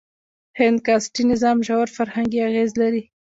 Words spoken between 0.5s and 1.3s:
هند کاسټي